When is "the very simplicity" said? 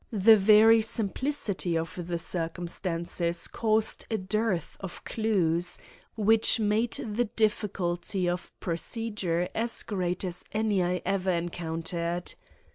0.11-1.77